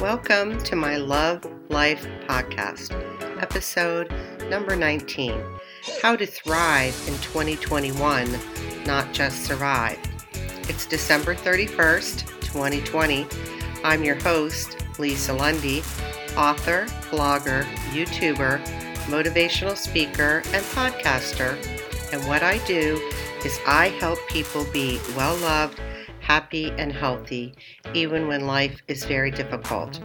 [0.00, 2.92] Welcome to my Love Life podcast,
[3.42, 4.10] episode
[4.48, 5.42] number 19
[6.02, 8.38] How to Thrive in 2021,
[8.86, 9.98] Not Just Survive.
[10.68, 13.26] It's December 31st, 2020.
[13.84, 15.80] I'm your host, Lisa Lundy,
[16.36, 18.62] author, blogger, YouTuber,
[19.08, 21.58] motivational speaker, and podcaster.
[22.14, 22.96] And what I do
[23.44, 25.80] is I help people be well loved
[26.30, 27.52] happy, and healthy,
[27.92, 29.98] even when life is very difficult.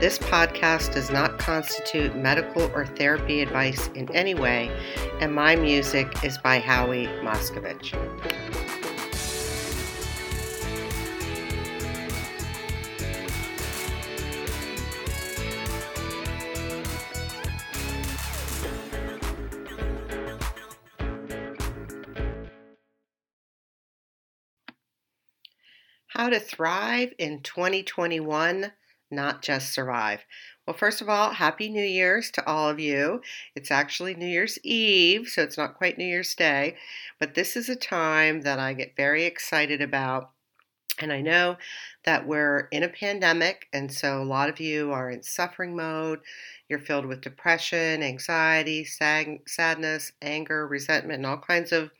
[0.00, 4.70] This podcast does not constitute medical or therapy advice in any way,
[5.20, 7.92] and my music is by Howie Moscovich.
[26.28, 28.72] How to thrive in 2021,
[29.10, 30.26] not just survive.
[30.66, 33.22] Well, first of all, Happy New Year's to all of you.
[33.56, 36.76] It's actually New Year's Eve, so it's not quite New Year's Day,
[37.18, 40.32] but this is a time that I get very excited about.
[40.98, 41.56] And I know
[42.04, 46.20] that we're in a pandemic, and so a lot of you are in suffering mode.
[46.68, 51.90] You're filled with depression, anxiety, sadness, anger, resentment, and all kinds of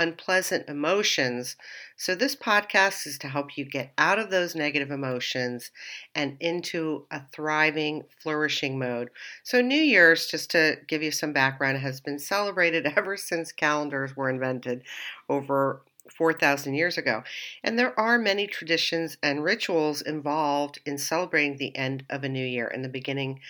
[0.00, 1.56] unpleasant emotions.
[1.96, 5.70] So, this podcast is to help you get out of those negative emotions
[6.14, 9.10] and into a thriving, flourishing mode.
[9.44, 14.16] So, New Year's, just to give you some background, has been celebrated ever since calendars
[14.16, 14.82] were invented
[15.28, 15.82] over
[16.16, 17.22] 4,000 years ago.
[17.62, 22.44] And there are many traditions and rituals involved in celebrating the end of a new
[22.44, 23.40] year and the beginning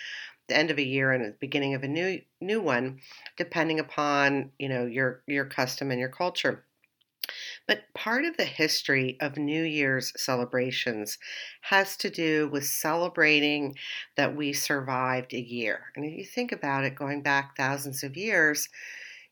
[0.51, 2.99] the end of a year and the beginning of a new new one,
[3.37, 6.65] depending upon you know your your custom and your culture.
[7.67, 11.17] But part of the history of New Year's celebrations
[11.61, 13.75] has to do with celebrating
[14.17, 15.93] that we survived a year.
[15.95, 18.67] And if you think about it, going back thousands of years,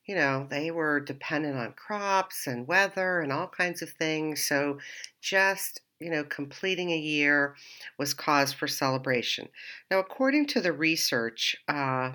[0.06, 4.48] you know, they were dependent on crops and weather and all kinds of things.
[4.48, 4.80] So
[5.22, 7.56] just you know, completing a year
[7.98, 9.50] was cause for celebration.
[9.92, 12.14] Now, according to the research, uh,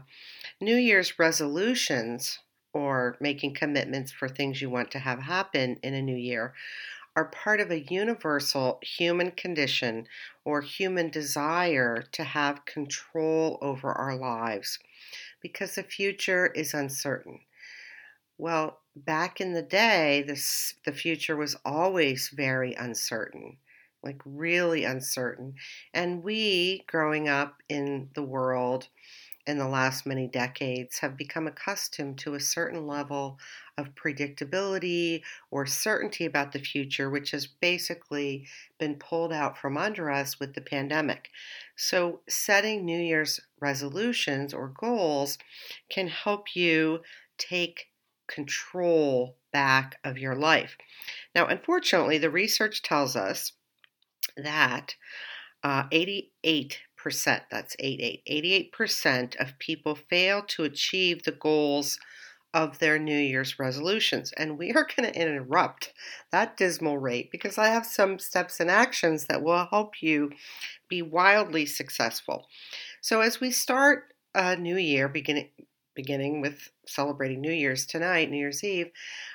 [0.61, 2.39] New Year's resolutions
[2.73, 6.55] or making commitments for things you want to have happen in a new year
[7.17, 10.07] are part of a universal human condition
[10.45, 14.81] or human desire to have control over our lives
[15.41, 17.39] because the future is uncertain.
[18.37, 23.59] Well, back in the day, this, the future was always very uncertain
[24.05, 25.55] like really uncertain.
[25.93, 28.89] And we, growing up in the world
[29.47, 33.39] in the last many decades, have become accustomed to a certain level
[33.77, 38.47] of predictability or certainty about the future, which has basically
[38.79, 41.29] been pulled out from under us with the pandemic.
[41.77, 45.39] So, setting New Year's resolutions or goals
[45.91, 47.01] can help you
[47.37, 47.89] take
[48.27, 50.77] control back of your life.
[51.35, 53.53] Now, unfortunately, the research tells us
[54.37, 54.95] that
[55.63, 56.79] uh, 88%,
[57.51, 61.99] that's 88, 88% of people fail to achieve the goals
[62.55, 64.33] of their New Year's resolutions.
[64.37, 65.93] And we are going to interrupt
[66.31, 70.31] that dismal rate because I have some steps and actions that will help you
[70.89, 72.47] be wildly successful.
[73.01, 75.49] So, as we start a new year, beginning,
[75.95, 78.91] beginning with celebrating New Year's tonight, New Year's Eve,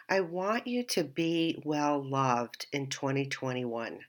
[0.08, 4.00] I want you to be well loved in 2021.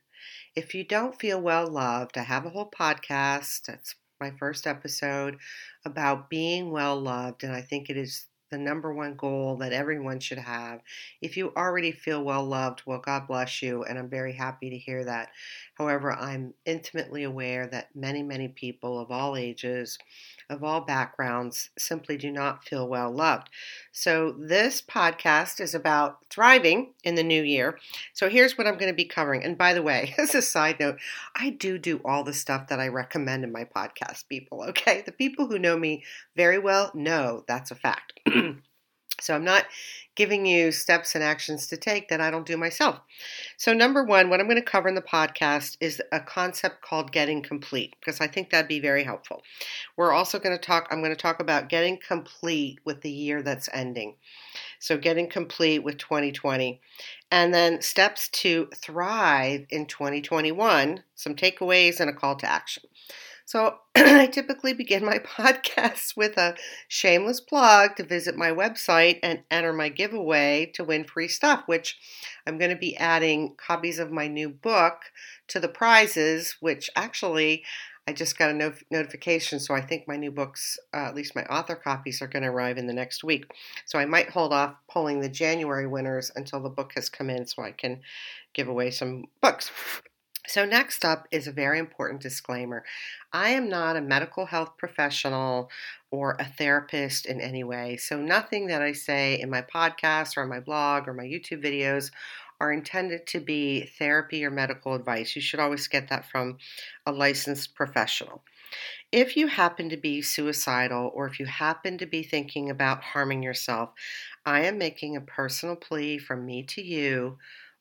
[0.54, 3.64] If you don't feel well loved, I have a whole podcast.
[3.66, 5.38] That's my first episode
[5.84, 10.20] about being well loved, and I think it is the number one goal that everyone
[10.20, 10.82] should have.
[11.20, 14.78] If you already feel well loved, well, God bless you, and I'm very happy to
[14.78, 15.30] hear that.
[15.74, 19.98] However, I'm intimately aware that many, many people of all ages
[20.50, 23.48] of all backgrounds simply do not feel well loved.
[23.92, 27.78] So, this podcast is about thriving in the new year.
[28.12, 29.44] So, here's what I'm going to be covering.
[29.44, 30.98] And by the way, as a side note,
[31.34, 34.64] I do do all the stuff that I recommend in my podcast, people.
[34.70, 35.02] Okay.
[35.06, 36.04] The people who know me
[36.36, 38.20] very well know that's a fact.
[39.22, 39.66] So I'm not
[40.20, 43.00] giving you steps and actions to take that I don't do myself.
[43.56, 47.10] So, number one, what I'm going to cover in the podcast is a concept called
[47.10, 49.42] getting complete, because I think that'd be very helpful.
[49.96, 53.42] We're also going to talk, I'm going to talk about getting complete with the year
[53.42, 54.16] that's ending.
[54.78, 56.80] So, getting complete with 2020.
[57.30, 62.82] And then steps to thrive in 2021, some takeaways, and a call to action.
[63.50, 66.54] So I typically begin my podcasts with a
[66.86, 71.98] shameless plug to visit my website and enter my giveaway to win free stuff, which
[72.46, 75.00] I'm going to be adding copies of my new book
[75.48, 77.64] to the prizes, which actually
[78.06, 81.34] I just got a no- notification, so I think my new books, uh, at least
[81.34, 83.50] my author copies, are going to arrive in the next week.
[83.84, 87.46] So I might hold off pulling the January winners until the book has come in
[87.46, 88.02] so I can
[88.54, 89.72] give away some books.
[90.50, 92.82] So, next up is a very important disclaimer.
[93.32, 95.70] I am not a medical health professional
[96.10, 97.96] or a therapist in any way.
[97.98, 102.10] So, nothing that I say in my podcast or my blog or my YouTube videos
[102.60, 105.36] are intended to be therapy or medical advice.
[105.36, 106.58] You should always get that from
[107.06, 108.42] a licensed professional.
[109.12, 113.44] If you happen to be suicidal or if you happen to be thinking about harming
[113.44, 113.90] yourself,
[114.44, 117.38] I am making a personal plea from me to you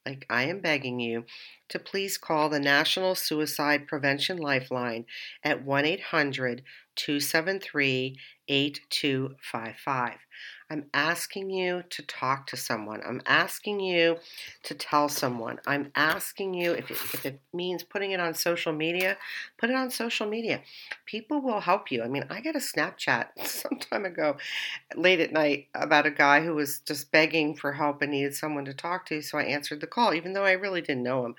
[0.09, 1.25] like I am begging you
[1.69, 5.05] to please call the National Suicide Prevention Lifeline
[5.43, 6.63] at 1 800
[6.95, 8.17] 273
[8.47, 10.15] 8255.
[10.71, 13.01] I'm asking you to talk to someone.
[13.03, 14.17] I'm asking you
[14.61, 15.59] to tell someone.
[15.65, 19.17] I'm asking you if it, if it means putting it on social media,
[19.57, 20.61] put it on social media.
[21.07, 22.03] People will help you.
[22.03, 24.37] I mean, I got a Snapchat some time ago,
[24.95, 28.65] late at night, about a guy who was just begging for help and needed someone
[28.65, 29.23] to talk to.
[29.23, 31.33] So I answered the call, even though I really didn't know him.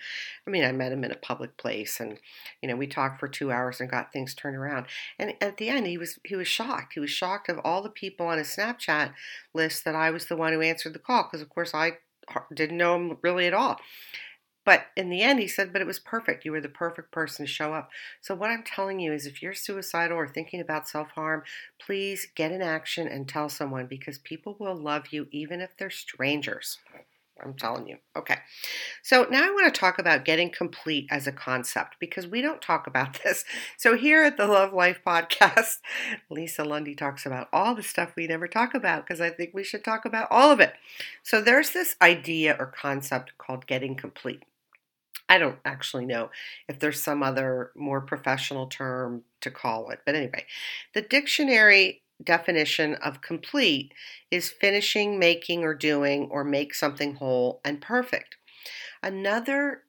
[0.45, 2.19] I mean, I met him in a public place, and
[2.61, 4.87] you know, we talked for two hours and got things turned around.
[5.21, 6.95] And at the end, he was he was shocked.
[6.95, 9.13] He was shocked of all the people on his Snapchat
[9.55, 11.99] list that I was the one who answered the call because, of course, I
[12.55, 13.79] didn't know him really at all.
[14.65, 16.45] But in the end, he said, But it was perfect.
[16.45, 17.91] You were the perfect person to show up.
[18.21, 21.43] So, what I'm telling you is if you're suicidal or thinking about self harm,
[21.81, 25.91] please get in action and tell someone because people will love you even if they're
[25.91, 26.79] strangers.
[27.43, 27.97] I'm telling you.
[28.17, 28.39] Okay.
[29.03, 32.63] So now I want to talk about getting complete as a concept because we don't
[32.63, 33.45] talk about this.
[33.77, 35.79] So here at the Love Life podcast,
[36.31, 39.65] Lisa Lundy talks about all the stuff we never talk about because I think we
[39.65, 40.75] should talk about all of it.
[41.23, 44.45] So there's this idea or concept called getting complete.
[45.29, 46.31] I don't actually know
[46.69, 50.01] if there's some other more professional term to call it.
[50.05, 50.45] But anyway,
[50.93, 53.93] the dictionary definition of complete
[54.31, 58.37] is finishing, making, or doing, or make something whole and perfect.
[59.03, 59.83] Another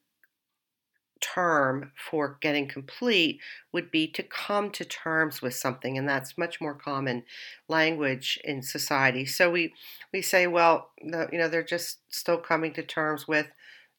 [1.22, 3.39] term for getting complete
[3.72, 7.24] would be to come to terms with something and that's much more common
[7.69, 9.72] language in society so we
[10.12, 13.48] we say well the, you know they're just still coming to terms with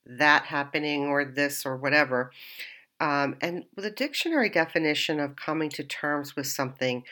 [0.04, 2.32] that happening or this or whatever
[2.98, 7.04] um, and the dictionary definition of coming to terms with something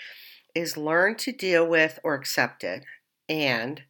[0.55, 2.85] is learn to deal with or accept it,
[3.29, 3.83] and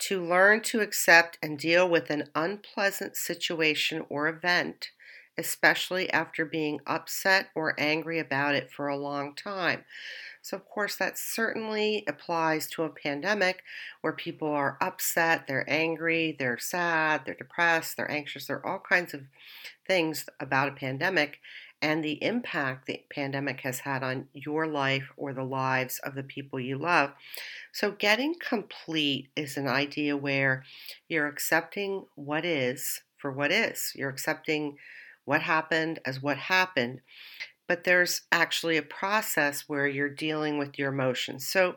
[0.00, 4.90] to learn to accept and deal with an unpleasant situation or event,
[5.36, 9.84] especially after being upset or angry about it for a long time.
[10.42, 13.62] So, of course, that certainly applies to a pandemic
[14.00, 18.78] where people are upset, they're angry, they're sad, they're depressed, they're anxious, there are all
[18.80, 19.24] kinds of
[19.86, 21.40] things about a pandemic
[21.82, 26.22] and the impact the pandemic has had on your life or the lives of the
[26.22, 27.12] people you love.
[27.72, 30.64] So, getting complete is an idea where
[31.08, 33.92] you're accepting what is for what is.
[33.94, 34.76] You're accepting
[35.24, 37.00] what happened as what happened,
[37.66, 41.46] but there's actually a process where you're dealing with your emotions.
[41.46, 41.76] So,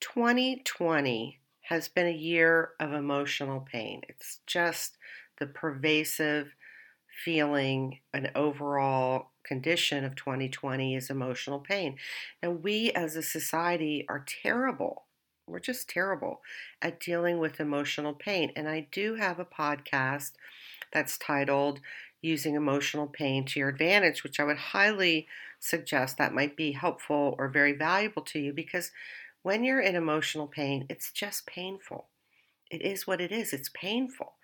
[0.00, 4.02] 2020 has been a year of emotional pain.
[4.08, 4.96] It's just
[5.38, 6.54] the pervasive
[7.24, 11.96] feeling an overall condition of 2020 is emotional pain.
[12.42, 15.04] And we as a society are terrible.
[15.46, 16.40] We're just terrible
[16.80, 18.52] at dealing with emotional pain.
[18.54, 20.32] And I do have a podcast
[20.92, 21.80] that's titled
[22.22, 25.26] Using Emotional Pain to Your Advantage, which I would highly
[25.58, 28.92] suggest that might be helpful or very valuable to you because
[29.42, 32.08] when you're in emotional pain, it's just painful.
[32.70, 34.34] It is what it is, it's painful.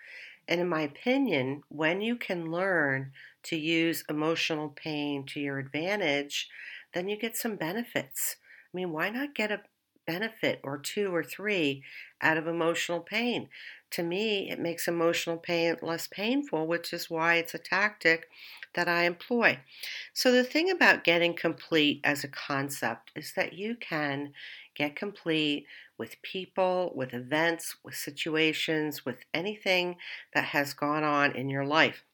[0.48, 3.12] And in my opinion, when you can learn
[3.44, 6.48] to use emotional pain to your advantage,
[6.92, 8.36] then you get some benefits.
[8.72, 9.62] I mean, why not get a
[10.06, 11.82] benefit or two or three
[12.20, 13.48] out of emotional pain?
[13.90, 18.28] To me, it makes emotional pain less painful, which is why it's a tactic
[18.74, 19.60] that I employ.
[20.12, 24.32] So, the thing about getting complete as a concept is that you can
[24.76, 25.66] get complete
[25.98, 29.96] with people, with events, with situations, with anything
[30.34, 32.04] that has gone on in your life.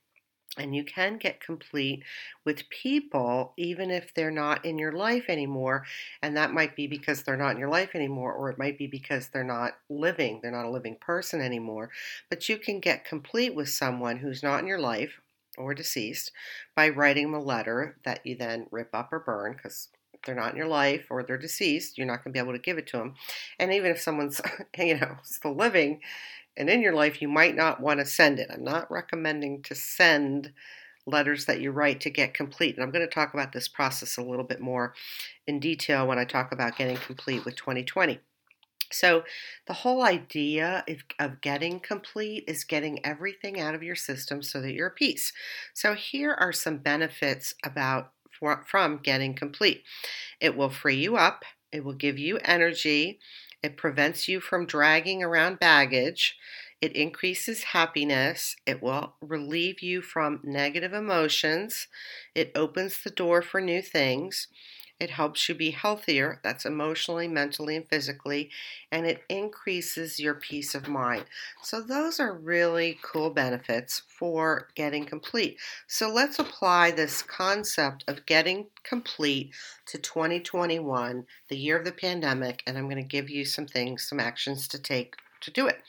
[0.59, 2.04] And you can get complete
[2.45, 5.87] with people even if they're not in your life anymore.
[6.23, 8.87] And that might be because they're not in your life anymore, or it might be
[8.87, 11.88] because they're not living, they're not a living person anymore.
[12.28, 15.21] But you can get complete with someone who's not in your life
[15.57, 16.33] or deceased
[16.76, 19.88] by writing them a letter that you then rip up or burn because
[20.24, 22.58] they're not in your life or they're deceased, you're not going to be able to
[22.58, 23.14] give it to them.
[23.58, 24.40] And even if someone's,
[24.78, 26.00] you know, still living
[26.56, 28.50] and in your life, you might not want to send it.
[28.52, 30.52] I'm not recommending to send
[31.06, 32.76] letters that you write to get complete.
[32.76, 34.94] And I'm going to talk about this process a little bit more
[35.46, 38.20] in detail when I talk about getting complete with 2020.
[38.90, 39.24] So,
[39.66, 40.84] the whole idea
[41.18, 45.32] of, getting complete is getting everything out of your system so that you're at peace.
[45.72, 48.12] So, here are some benefits about
[48.66, 49.84] from getting complete
[50.40, 53.18] it will free you up, it will give you energy,
[53.62, 56.37] it prevents you from dragging around baggage.
[56.80, 58.56] It increases happiness.
[58.66, 61.87] It will relieve you from negative emotions.
[62.34, 64.49] It opens the door for new things.
[65.02, 68.50] It helps you be healthier, that's emotionally, mentally, and physically,
[68.92, 71.25] and it increases your peace of mind.
[71.61, 75.59] So, those are really cool benefits for getting complete.
[75.88, 79.50] So, let's apply this concept of getting complete
[79.87, 84.09] to 2021, the year of the pandemic, and I'm going to give you some things,
[84.09, 85.82] some actions to take to do it.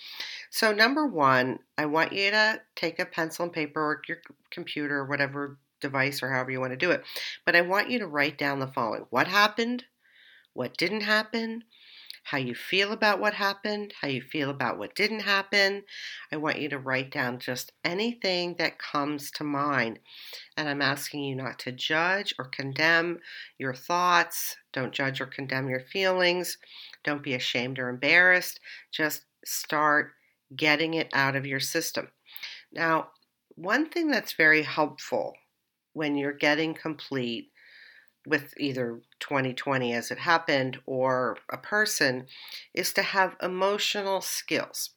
[0.50, 4.18] So, number one, I want you to take a pencil and paper or your
[4.50, 7.04] computer or whatever device or however you want to do it.
[7.46, 9.86] But I want you to write down the following what happened,
[10.54, 11.64] what didn't happen,
[12.24, 15.84] how you feel about what happened, how you feel about what didn't happen.
[16.32, 20.00] I want you to write down just anything that comes to mind.
[20.56, 23.20] And I'm asking you not to judge or condemn
[23.58, 24.56] your thoughts.
[24.72, 26.58] Don't judge or condemn your feelings.
[27.04, 28.60] Don't be ashamed or embarrassed.
[28.92, 30.14] Just start
[30.56, 32.08] getting it out of your system.
[32.72, 33.10] Now,
[33.56, 35.34] one thing that's very helpful
[35.94, 37.52] when you're getting complete
[38.26, 42.26] with either 2020 as it happened or a person
[42.74, 44.92] is to have emotional skills.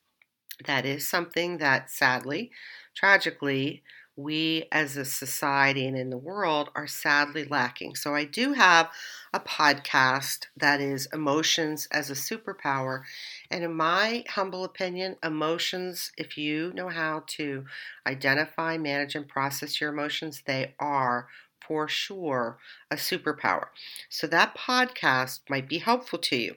[0.64, 2.50] That is something that sadly,
[2.94, 3.82] tragically,
[4.16, 7.94] we as a society and in the world are sadly lacking.
[7.96, 8.90] So, I do have
[9.32, 13.02] a podcast that is Emotions as a Superpower.
[13.50, 17.64] And in my humble opinion, emotions, if you know how to
[18.06, 21.28] identify, manage, and process your emotions, they are
[21.66, 22.58] for sure
[22.90, 23.68] a superpower.
[24.08, 26.54] So, that podcast might be helpful to you.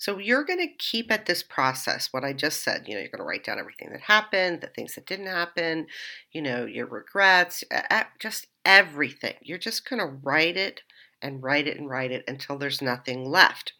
[0.00, 2.88] So you're going to keep at this process, what I just said.
[2.88, 5.88] You know, you're going to write down everything that happened, the things that didn't happen,
[6.32, 7.62] you know, your regrets,
[8.18, 9.34] just everything.
[9.42, 10.80] You're just going to write it
[11.20, 13.74] and write it and write it until there's nothing left.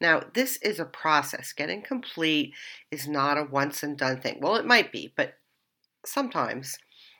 [0.00, 1.52] Now, this is a process.
[1.52, 2.52] Getting complete
[2.90, 4.40] is not a once and done thing.
[4.40, 5.34] Well, it might be, but
[6.04, 6.78] sometimes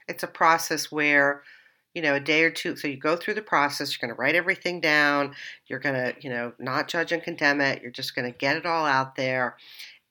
[0.09, 1.45] it's a process where
[1.95, 2.77] you know, a day or two.
[2.77, 5.35] So you go through the process, you're going to write everything down,
[5.67, 8.57] you're going to, you know, not judge and condemn it, you're just going to get
[8.57, 9.57] it all out there.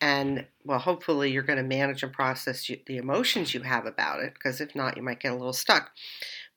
[0.02, 4.34] And well, hopefully you're going to manage and process the emotions you have about it,
[4.34, 5.92] because if not, you might get a little stuck.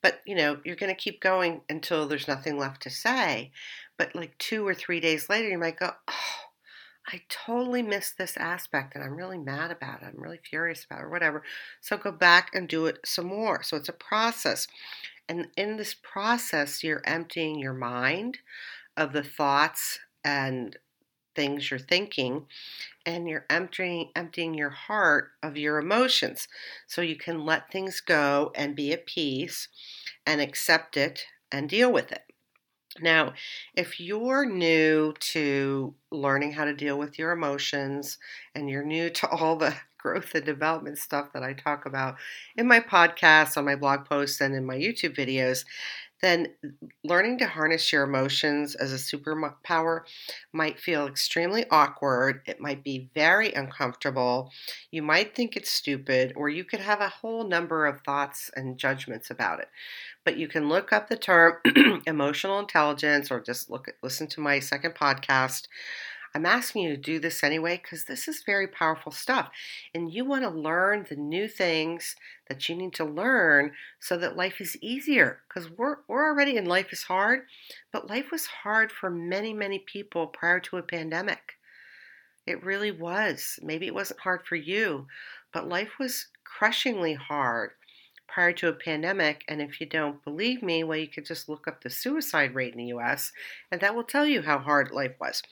[0.01, 3.53] But, you know, you're going to keep going until there's nothing left to say.
[3.97, 6.43] But like two or three days later, you might go, oh,
[7.07, 10.07] I totally missed this aspect and I'm really mad about it.
[10.07, 11.43] I'm really furious about it or whatever.
[11.81, 13.63] So go back and do it some more.
[13.63, 14.69] So it's a process.
[15.29, 18.39] And in this process, you're emptying your mind
[18.97, 20.77] of the thoughts and
[21.35, 22.47] things you're thinking
[23.07, 26.47] and you're emptying emptying your heart of your emotions.
[26.87, 29.69] So you can let things go and be at peace
[30.27, 32.23] and accept it and deal with it.
[33.01, 33.33] Now,
[33.75, 38.19] if you're new to learning how to deal with your emotions
[38.55, 42.17] and you're new to all the growth and development stuff that I talk about
[42.57, 45.65] in my podcasts, on my blog posts, and in my YouTube videos,
[46.23, 46.47] then
[47.03, 50.03] learning to harness your emotions as a superpower
[50.53, 52.43] might feel extremely awkward.
[52.47, 54.53] It might be very uncomfortable.
[54.93, 58.79] You might think it's stupid, or you could have a whole number of thoughts and
[58.79, 59.69] judgments about it.
[60.25, 61.55] But you can look up the term
[62.07, 65.67] emotional intelligence or just look at, listen to my second podcast
[66.35, 69.51] I'm asking you to do this anyway because this is very powerful stuff.
[69.95, 72.17] And you want to learn the new things
[72.49, 75.41] that you need to learn so that life is easier.
[75.49, 77.43] Because we're, we're already in life is hard,
[77.93, 81.59] but life was hard for many, many people prior to a pandemic.
[82.47, 83.59] It really was.
[83.63, 85.07] Maybe it wasn't hard for you,
[85.53, 87.73] but life was crushingly hard
[88.33, 89.45] prior to a pandemic.
[89.47, 92.73] And if you don't believe me, well, you could just look up the suicide rate
[92.73, 93.31] in the US,
[93.71, 95.43] and that will tell you how hard life was.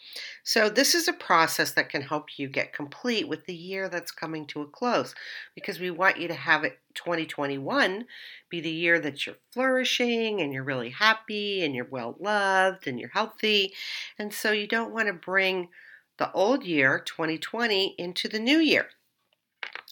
[0.43, 4.11] So, this is a process that can help you get complete with the year that's
[4.11, 5.15] coming to a close
[5.55, 8.07] because we want you to have it 2021
[8.49, 12.99] be the year that you're flourishing and you're really happy and you're well loved and
[12.99, 13.75] you're healthy.
[14.19, 15.69] And so, you don't want to bring
[16.17, 18.89] the old year, 2020, into the new year.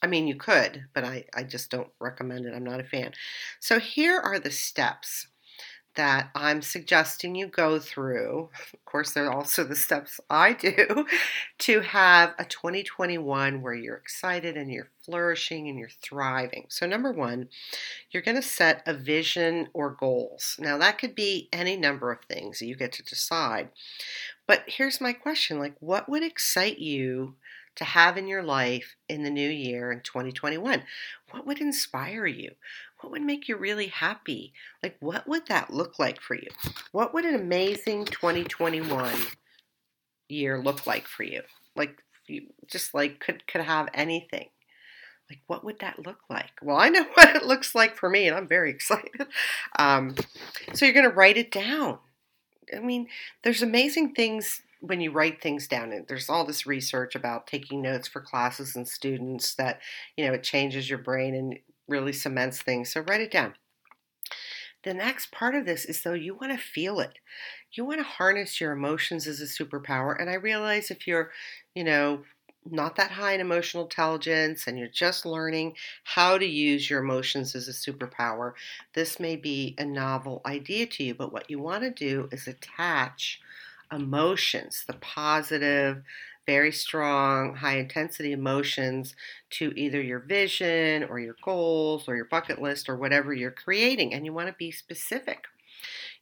[0.03, 2.55] I mean, you could, but I, I just don't recommend it.
[2.55, 3.13] I'm not a fan.
[3.61, 5.27] So here are the steps
[5.99, 8.51] that I'm suggesting you go through.
[8.73, 11.05] Of course, there are also the steps I do
[11.59, 16.65] to have a 2021 where you're excited and you're flourishing and you're thriving.
[16.71, 17.51] So, number one,
[18.11, 20.57] you're going to set a vision or goals.
[20.59, 23.69] Now, that could be any number of things you get to decide.
[24.47, 27.35] But here's my question like, what would excite you
[27.79, 30.83] to have in your life in the new year in 2021?
[31.31, 32.51] What would inspire you?
[33.01, 34.53] What would make you really happy?
[34.83, 36.49] Like, what would that look like for you?
[36.93, 39.13] What would an amazing 2021
[40.29, 41.43] year look like for you?
[41.77, 44.49] Like, you just like could could have anything.
[45.31, 46.53] Like, what would that look like?
[46.63, 49.27] Well, I know what it looks like for me, and I'm very excited.
[49.79, 50.15] Um,
[50.75, 51.99] so you're going to write it down.
[52.75, 53.09] I mean,
[53.45, 57.83] there's amazing things when you write things down and there's all this research about taking
[57.83, 59.81] notes for classes and students that
[60.17, 61.59] you know it changes your brain and
[61.89, 63.55] really cements things so write it down.
[64.85, 67.19] The next part of this is though you want to feel it.
[67.73, 71.31] You want to harness your emotions as a superpower and i realize if you're
[71.75, 72.25] you know
[72.71, 77.55] not that high in emotional intelligence and you're just learning how to use your emotions
[77.55, 78.53] as a superpower
[78.95, 82.47] this may be a novel idea to you but what you want to do is
[82.49, 83.41] attach
[83.93, 86.03] emotions, the positive,
[86.47, 89.15] very strong, high intensity emotions
[89.51, 94.15] to either your vision or your goals or your bucket list or whatever you're creating.
[94.15, 95.45] And you want to be specific.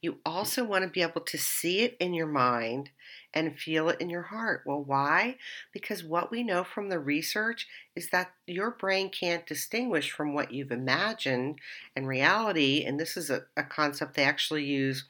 [0.03, 2.91] You also want to be able to see it in your mind
[3.33, 4.63] and feel it in your heart.
[4.67, 5.37] Well, why?
[5.73, 10.53] Because what we know from the research is that your brain can't distinguish from what
[10.53, 11.61] you've imagined
[11.95, 12.85] and reality.
[12.85, 15.05] And this is a, a concept they actually use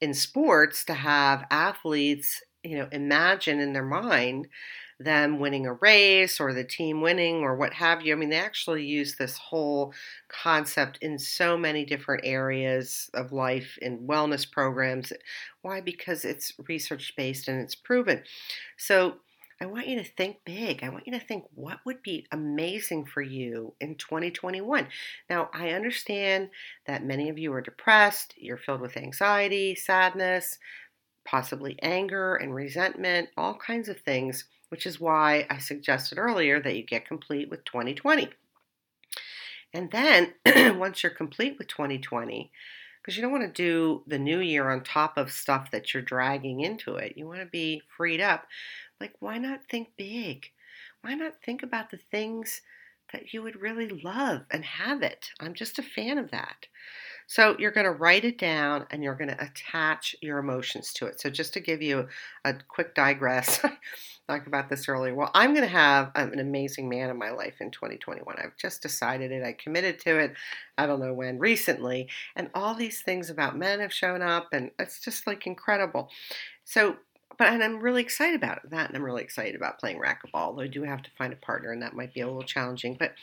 [0.00, 4.48] in sports to have athletes, you know, imagine in their mind
[4.98, 8.12] them winning a race or the team winning or what have you.
[8.12, 9.94] I mean, they actually use this whole
[10.28, 15.10] concept in so many different areas of life in wellness programs.
[15.62, 15.80] Why?
[15.80, 18.22] Because it's research based and it's proven.
[18.76, 19.14] So,
[19.62, 20.82] I want you to think big.
[20.82, 24.88] I want you to think what would be amazing for you in 2021.
[25.28, 26.48] Now, I understand
[26.86, 30.58] that many of you are depressed, you're filled with anxiety, sadness,
[31.26, 36.76] possibly anger and resentment, all kinds of things, which is why I suggested earlier that
[36.76, 38.30] you get complete with 2020.
[39.74, 40.34] And then
[40.78, 42.50] once you're complete with 2020,
[43.00, 46.02] because you don't want to do the new year on top of stuff that you're
[46.02, 47.14] dragging into it.
[47.16, 48.46] You want to be freed up.
[49.00, 50.50] Like, why not think big?
[51.02, 52.60] Why not think about the things
[53.12, 55.30] that you would really love and have it?
[55.40, 56.66] I'm just a fan of that.
[57.26, 61.06] So you're going to write it down and you're going to attach your emotions to
[61.06, 61.20] it.
[61.20, 62.08] So just to give you
[62.44, 63.60] a quick digress,
[64.28, 65.14] talked about this earlier.
[65.14, 68.36] Well, I'm going to have um, an amazing man in my life in 2021.
[68.36, 69.44] I've just decided it.
[69.44, 70.34] I committed to it.
[70.76, 74.72] I don't know when recently, and all these things about men have shown up, and
[74.78, 76.10] it's just like incredible.
[76.64, 76.96] So
[77.38, 80.56] but and I'm really excited about that, and I'm really excited about playing racquetball.
[80.56, 82.96] Though I do have to find a partner, and that might be a little challenging.
[82.98, 83.14] But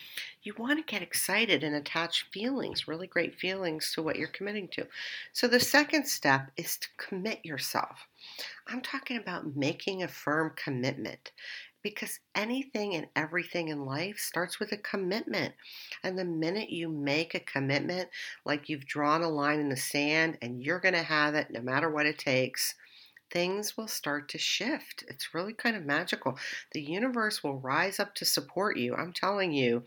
[0.43, 4.67] you want to get excited and attach feelings, really great feelings, to what you're committing
[4.70, 4.88] to.
[5.34, 8.08] So the second step is to commit yourself.
[8.67, 11.32] I'm talking about making a firm commitment
[11.84, 15.54] because anything and everything in life starts with a commitment.
[16.04, 18.10] And the minute you make a commitment,
[18.46, 21.62] like you've drawn a line in the sand and you're going to have it no
[21.62, 22.76] matter what it takes,
[23.31, 25.03] things will start to shift.
[25.07, 26.37] It's really kind of magical.
[26.71, 28.95] The universe will rise up to support you.
[28.95, 29.83] I'm telling you,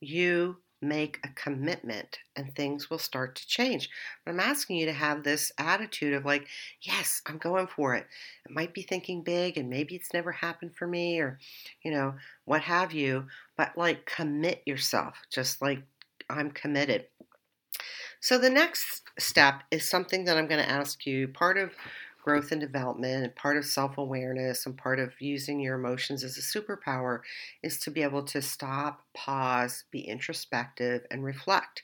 [0.00, 3.88] you make a commitment and things will start to change.
[4.24, 6.46] But I'm asking you to have this attitude of like,
[6.82, 8.06] yes, I'm going for it.
[8.44, 11.38] It might be thinking big and maybe it's never happened for me or,
[11.82, 15.82] you know, what have you, but like commit yourself, just like
[16.28, 17.06] I'm committed.
[18.20, 21.28] So the next step is something that I'm going to ask you.
[21.28, 21.72] Part of
[22.24, 26.38] growth and development and part of self awareness and part of using your emotions as
[26.38, 27.20] a superpower
[27.62, 31.82] is to be able to stop, pause, be introspective, and reflect.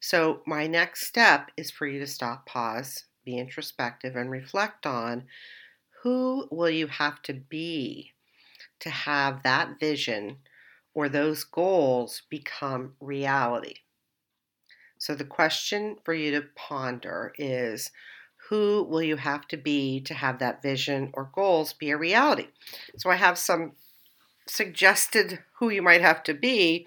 [0.00, 5.24] So, my next step is for you to stop, pause, be introspective, and reflect on
[6.02, 8.12] who will you have to be
[8.80, 10.38] to have that vision
[10.94, 13.76] or those goals become reality.
[14.98, 17.92] So, the question for you to ponder is
[18.48, 22.48] who will you have to be to have that vision or goals be a reality?
[22.96, 23.72] So I have some
[24.46, 26.86] suggested who you might have to be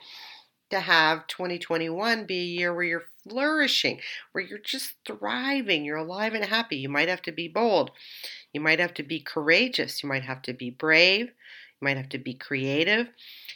[0.69, 3.99] to have 2021 be a year where you're flourishing,
[4.31, 6.77] where you're just thriving, you're alive and happy.
[6.77, 7.91] You might have to be bold.
[8.53, 10.01] You might have to be courageous.
[10.01, 11.27] You might have to be brave.
[11.27, 13.09] You might have to be creative.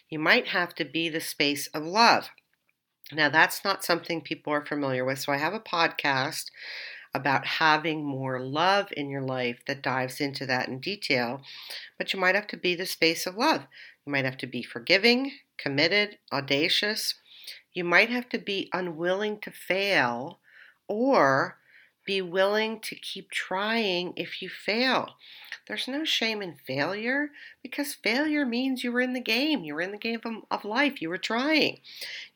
[0.09, 2.29] You might have to be the space of love.
[3.11, 5.19] Now, that's not something people are familiar with.
[5.19, 6.45] So, I have a podcast
[7.13, 11.41] about having more love in your life that dives into that in detail.
[11.97, 13.67] But you might have to be the space of love.
[14.05, 17.15] You might have to be forgiving, committed, audacious.
[17.73, 20.39] You might have to be unwilling to fail
[20.87, 21.57] or
[22.05, 25.15] be willing to keep trying if you fail.
[25.67, 27.29] There's no shame in failure
[27.61, 29.63] because failure means you were in the game.
[29.63, 30.19] You were in the game
[30.51, 31.01] of, life.
[31.01, 31.79] You were trying.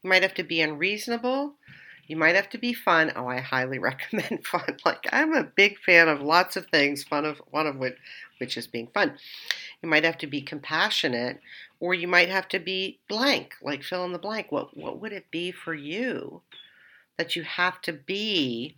[0.02, 1.56] You might have to be unreasonable.
[2.08, 3.12] You might have to be fun.
[3.16, 4.78] Oh, I highly recommend fun.
[4.86, 7.98] Like I'm a big fan of lots of things, fun of one of which
[8.40, 9.18] which is being fun.
[9.82, 11.40] You might have to be compassionate
[11.80, 14.52] or you might have to be blank, like fill in the blank.
[14.52, 16.42] What what would it be for you
[17.18, 18.76] that you have to be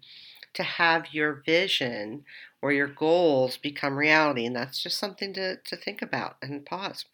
[0.54, 2.24] to have your vision
[2.62, 4.46] or your goals become reality.
[4.46, 7.06] And that's just something to, to think about and pause.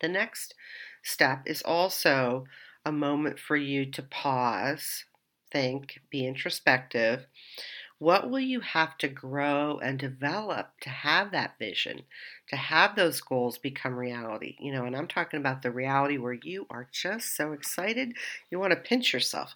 [0.00, 0.54] The next
[1.02, 2.44] step is also
[2.84, 5.04] a moment for you to pause,
[5.52, 7.26] think, be introspective,
[8.02, 12.02] what will you have to grow and develop to have that vision,
[12.48, 14.56] to have those goals become reality?
[14.58, 18.14] You know, and I'm talking about the reality where you are just so excited
[18.50, 19.54] you want to pinch yourself.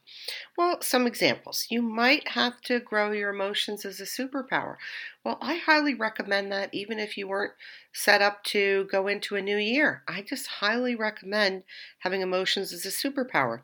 [0.56, 1.66] Well, some examples.
[1.70, 4.76] You might have to grow your emotions as a superpower.
[5.24, 7.54] Well, I highly recommend that even if you weren't
[7.92, 10.02] set up to go into a new year.
[10.06, 11.62] I just highly recommend
[12.00, 13.62] having emotions as a superpower.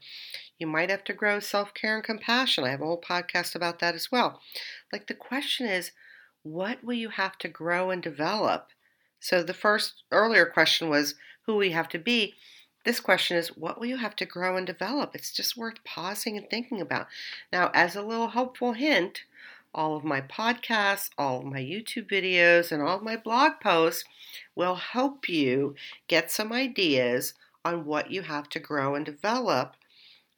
[0.63, 2.63] You might have to grow self care and compassion.
[2.63, 4.41] I have a whole podcast about that as well.
[4.93, 5.91] Like the question is,
[6.45, 8.69] what will you have to grow and develop?
[9.19, 12.35] So the first earlier question was, who we have to be?
[12.85, 15.17] This question is, what will you have to grow and develop?
[15.17, 17.09] It's just worth pausing and thinking about.
[17.53, 19.25] Now, as a little helpful hint,
[19.75, 24.05] all of my podcasts, all of my YouTube videos, and all of my blog posts
[24.55, 25.75] will help you
[26.07, 29.75] get some ideas on what you have to grow and develop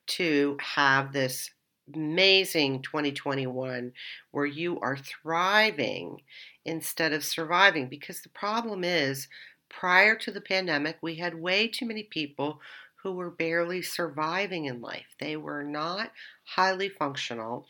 [0.06, 1.50] to have this
[1.94, 3.92] amazing 2021
[4.30, 6.22] where you are thriving
[6.64, 7.88] instead of surviving.
[7.88, 9.28] Because the problem is,
[9.68, 12.60] prior to the pandemic, we had way too many people
[13.02, 15.14] who were barely surviving in life.
[15.20, 16.10] They were not
[16.44, 17.66] highly functional.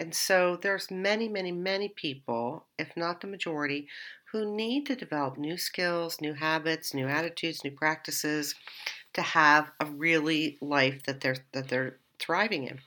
[0.00, 3.86] And so there's many, many, many people, if not the majority,
[4.32, 8.54] who need to develop new skills, new habits, new attitudes, new practices
[9.18, 12.80] to have a really life that they're that they're thriving in.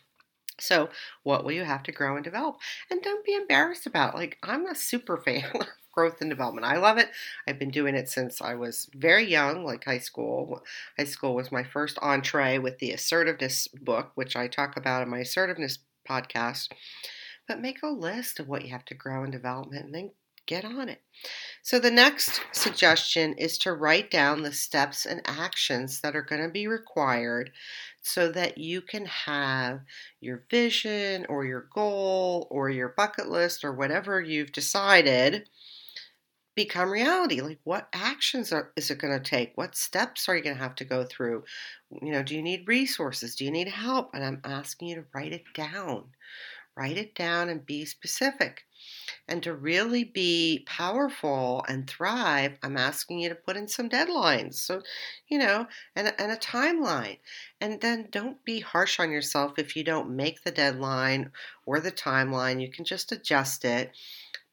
[0.60, 0.89] So,
[1.24, 2.58] what will you have to grow and develop?
[2.89, 4.15] And don't be embarrassed about.
[4.15, 6.65] Like I'm a super fan of growth and development.
[6.65, 7.10] I love it.
[7.48, 10.63] I've been doing it since I was very young, like high school.
[10.98, 15.10] High school was my first entree with the assertiveness book, which I talk about in
[15.10, 16.70] my assertiveness podcast.
[17.48, 20.12] But make a list of what you have to grow and development and then
[20.45, 21.01] get on it.
[21.62, 26.41] So, the next suggestion is to write down the steps and actions that are going
[26.41, 27.51] to be required
[28.01, 29.82] so that you can have
[30.19, 35.47] your vision or your goal or your bucket list or whatever you've decided
[36.56, 37.41] become reality.
[37.41, 39.54] Like, what actions are, is it going to take?
[39.56, 41.43] What steps are you going to have to go through?
[42.01, 43.36] You know, do you need resources?
[43.36, 44.12] Do you need help?
[44.13, 46.06] And I'm asking you to write it down.
[46.75, 48.63] Write it down and be specific.
[49.27, 54.55] And to really be powerful and thrive, I'm asking you to put in some deadlines.
[54.55, 54.81] So,
[55.27, 57.19] you know, and, and a timeline.
[57.62, 61.31] And then don't be harsh on yourself if you don't make the deadline
[61.65, 62.62] or the timeline.
[62.62, 63.91] You can just adjust it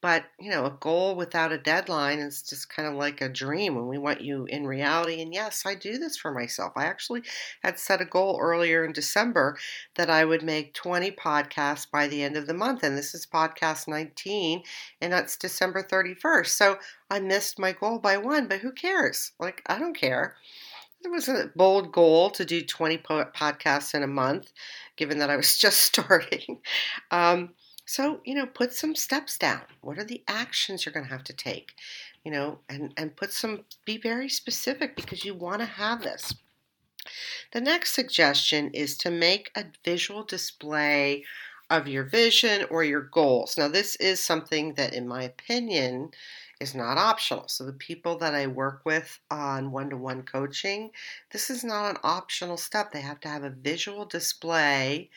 [0.00, 3.74] but, you know, a goal without a deadline is just kind of like a dream
[3.74, 5.20] when we want you in reality.
[5.20, 6.72] And yes, I do this for myself.
[6.76, 7.22] I actually
[7.64, 9.58] had set a goal earlier in December
[9.96, 12.84] that I would make 20 podcasts by the end of the month.
[12.84, 14.62] And this is podcast 19,
[15.00, 16.46] and that's December 31st.
[16.46, 16.78] So
[17.10, 19.32] I missed my goal by one, but who cares?
[19.40, 20.36] Like, I don't care.
[21.04, 24.52] It was a bold goal to do 20 podcasts in a month,
[24.96, 26.60] given that I was just starting.
[27.10, 27.54] Um,
[27.88, 29.62] so, you know, put some steps down.
[29.80, 31.72] What are the actions you're going to have to take?
[32.22, 36.34] You know, and, and put some, be very specific because you want to have this.
[37.52, 41.24] The next suggestion is to make a visual display
[41.70, 43.56] of your vision or your goals.
[43.56, 46.10] Now, this is something that, in my opinion,
[46.60, 47.48] is not optional.
[47.48, 50.90] So, the people that I work with on one to one coaching,
[51.32, 52.92] this is not an optional step.
[52.92, 55.08] They have to have a visual display,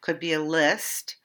[0.00, 1.16] could be a list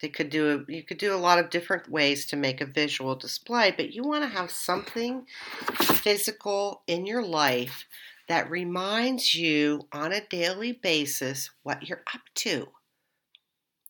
[0.00, 2.66] they could do a, you could do a lot of different ways to make a
[2.66, 5.26] visual display, but you want to have something
[5.74, 7.86] physical in your life
[8.28, 12.68] that reminds you on a daily basis what you're up to.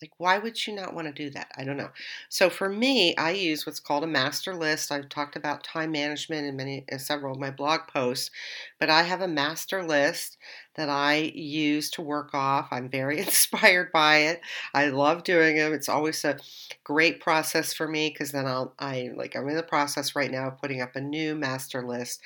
[0.01, 1.51] Like, why would you not want to do that?
[1.57, 1.91] I don't know.
[2.29, 4.93] So for me, I use what's called a master list.
[4.93, 8.31] I've talked about time management in many, in several of my blog posts,
[8.79, 10.39] but I have a master list
[10.77, 12.69] that I use to work off.
[12.71, 14.41] I'm very inspired by it.
[14.73, 15.73] I love doing them.
[15.73, 16.39] It's always a
[16.85, 20.49] great process for me because then I'll, I like, I'm in the process right now
[20.49, 22.21] of putting up a new master list.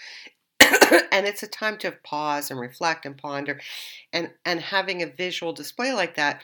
[1.12, 3.60] and it's a time to pause and reflect and ponder
[4.12, 6.42] and and having a visual display like that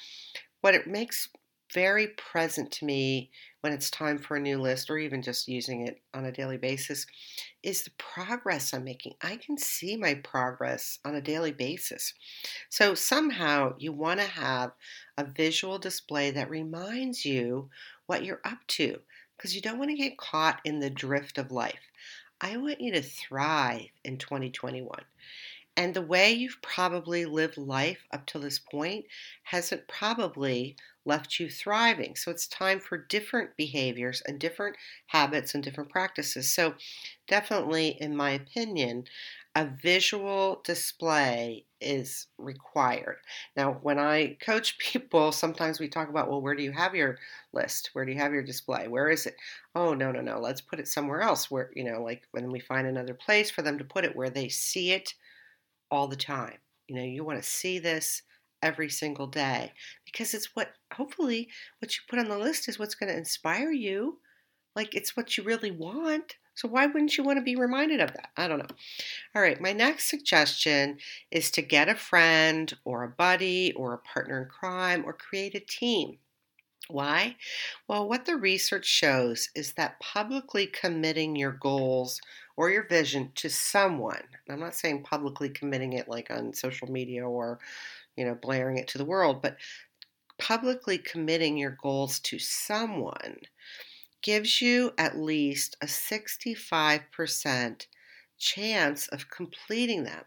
[0.61, 1.29] what it makes
[1.73, 5.87] very present to me when it's time for a new list or even just using
[5.87, 7.07] it on a daily basis
[7.63, 9.15] is the progress I'm making.
[9.23, 12.15] I can see my progress on a daily basis.
[12.71, 14.73] So somehow you want to have
[15.17, 17.69] a visual display that reminds you
[18.07, 19.01] what you're up to
[19.37, 21.91] because you don't want to get caught in the drift of life.
[22.41, 24.89] I want you to thrive in 2021.
[25.79, 29.07] And the way you've probably lived life up to this point
[29.45, 32.17] hasn't probably left you thriving.
[32.17, 36.53] So it's time for different behaviors and different habits and different practices.
[36.53, 36.75] So,
[37.29, 39.05] definitely, in my opinion,
[39.55, 43.19] a visual display is required.
[43.57, 47.19] Now, when I coach people, sometimes we talk about, well, where do you have your
[47.53, 47.91] list?
[47.93, 48.89] Where do you have your display?
[48.89, 49.37] Where is it?
[49.75, 50.41] Oh, no, no, no.
[50.41, 53.63] Let's put it somewhere else where, you know, like when we find another place for
[53.63, 55.15] them to put it where they see it
[55.91, 56.59] all the time.
[56.89, 58.23] You know, you want to see this
[58.63, 59.73] every single day
[60.05, 61.49] because it's what hopefully
[61.79, 64.19] what you put on the list is what's going to inspire you.
[64.75, 66.37] Like it's what you really want.
[66.55, 68.31] So why wouldn't you want to be reminded of that?
[68.37, 68.77] I don't know.
[69.35, 70.99] All right, my next suggestion
[71.31, 75.55] is to get a friend or a buddy or a partner in crime or create
[75.55, 76.19] a team.
[76.89, 77.37] Why?
[77.87, 82.21] Well, what the research shows is that publicly committing your goals
[82.57, 87.29] or your vision to someone, I'm not saying publicly committing it like on social media
[87.29, 87.59] or,
[88.17, 89.59] you know, blaring it to the world, but
[90.39, 93.41] publicly committing your goals to someone
[94.23, 97.87] gives you at least a 65%
[98.39, 100.25] chance of completing them.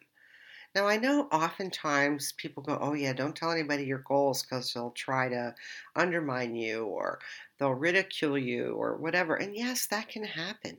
[0.74, 4.92] Now, I know oftentimes people go, oh, yeah, don't tell anybody your goals because they'll
[4.92, 5.54] try to
[5.96, 7.20] undermine you or
[7.60, 9.36] they'll ridicule you or whatever.
[9.36, 10.78] And yes, that can happen.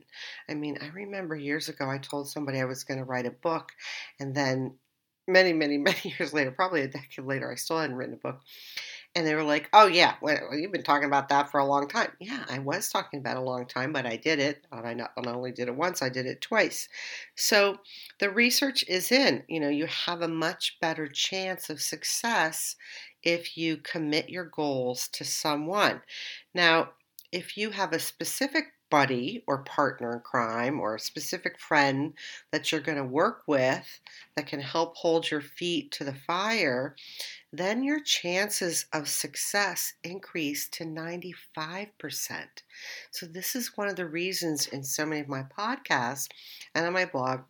[0.49, 3.31] I mean, I remember years ago I told somebody I was going to write a
[3.31, 3.71] book,
[4.19, 4.77] and then
[5.27, 8.41] many, many, many years later, probably a decade later, I still hadn't written a book.
[9.15, 11.87] And they were like, oh, yeah, well, you've been talking about that for a long
[11.87, 12.13] time.
[12.19, 14.65] Yeah, I was talking about a long time, but I did it.
[14.71, 16.89] And I not, not only did it once, I did it twice.
[17.35, 17.77] So
[18.19, 19.43] the research is in.
[19.47, 22.75] You know, you have a much better chance of success
[23.21, 26.01] if you commit your goals to someone.
[26.55, 26.89] Now,
[27.31, 32.13] if you have a specific buddy or partner in crime or a specific friend
[32.51, 33.99] that you're going to work with
[34.35, 36.95] that can help hold your feet to the fire,
[37.55, 41.87] then your chances of success increase to 95%.
[43.11, 46.29] So, this is one of the reasons in so many of my podcasts
[46.73, 47.41] and on my blog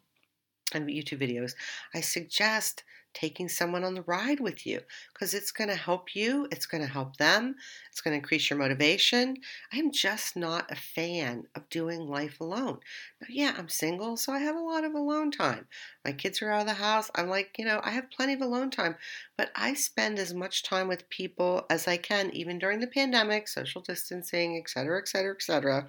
[0.73, 1.53] and YouTube videos,
[1.93, 2.83] I suggest
[3.13, 4.82] taking someone on the ride with you
[5.13, 7.56] because it's going to help you, it's going to help them,
[7.91, 9.38] it's going to increase your motivation.
[9.71, 12.80] I'm just not a fan of doing life alone.
[13.21, 15.67] Now, yeah, I'm single, so I have a lot of alone time.
[16.04, 17.10] My kids are out of the house.
[17.15, 18.95] I'm like, you know, I have plenty of alone time,
[19.38, 23.47] but I spend as much time with people as I can, even during the pandemic,
[23.47, 25.88] social distancing, et cetera, et cetera, et cetera.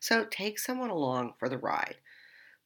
[0.00, 1.96] So take someone along for the ride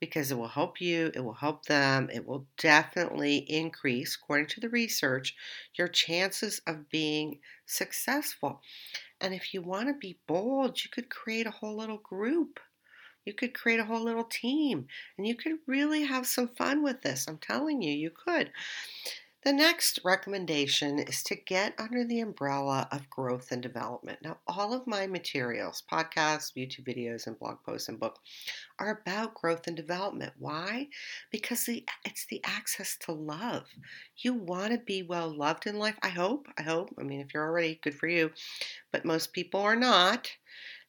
[0.01, 4.61] because it will help you, it will help them, it will definitely increase, according to
[4.61, 5.35] the research,
[5.75, 8.61] your chances of being successful.
[9.21, 12.61] And if you want to be bold, you could create a whole little group.
[13.25, 14.87] You could create a whole little team
[15.19, 17.27] and you could really have some fun with this.
[17.27, 18.53] I'm telling you, you could.
[19.43, 24.19] The next recommendation is to get under the umbrella of growth and development.
[24.23, 28.19] Now, all of my materials, podcasts, YouTube videos, and blog posts and book
[28.81, 30.33] are about growth and development.
[30.39, 30.89] Why?
[31.31, 33.67] Because the, it's the access to love.
[34.17, 35.99] You want to be well loved in life.
[36.03, 36.49] I hope.
[36.59, 36.91] I hope.
[36.99, 38.33] I mean, if you're already, good for you.
[38.91, 40.29] But most people are not.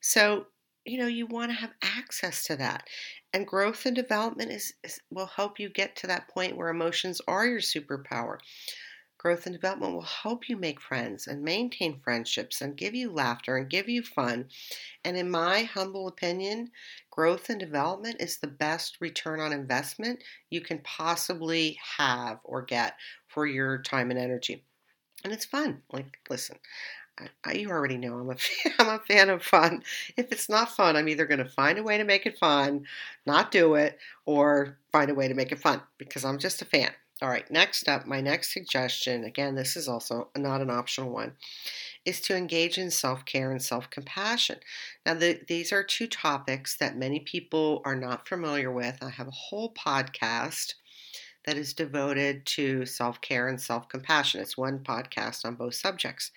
[0.02, 0.48] So,
[0.84, 2.88] you know, you want to have access to that.
[3.34, 7.22] And growth and development is, is, will help you get to that point where emotions
[7.28, 8.38] are your superpower.
[9.18, 13.58] Growth and development will help you make friends and maintain friendships and give you laughter
[13.58, 14.48] and give you fun.
[15.04, 16.72] And in my humble opinion,
[17.10, 22.96] growth and development is the best return on investment you can possibly have or get
[23.28, 24.64] for your time and energy.
[25.24, 25.82] And it's fun.
[25.92, 26.60] Like, listen,
[27.44, 29.84] I, you already know I'm a fan, I'm a fan of fun.
[30.16, 32.86] If it's not fun, I'm either going to find a way to make it fun,
[33.26, 36.66] not do it, or find a way to make it fun because I'm just a
[36.66, 36.92] fan.
[37.22, 41.34] All right, next up, my next suggestion again, this is also not an optional one
[42.08, 44.60] is to engage in self care and self compassion.
[45.06, 48.98] Now, the, these are two topics that many people are not familiar with.
[49.02, 50.76] I have a whole podcast
[51.46, 54.40] that is devoted to self care and self compassion.
[54.40, 56.32] It's one podcast on both subjects.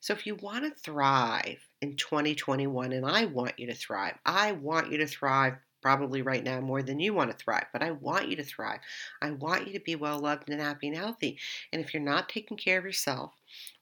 [0.00, 4.52] So, if you want to thrive in 2021, and I want you to thrive, I
[4.52, 7.90] want you to thrive probably right now more than you want to thrive, but I
[7.90, 8.80] want you to thrive.
[9.22, 11.38] I want you to be well loved and happy and healthy.
[11.72, 13.32] And if you're not taking care of yourself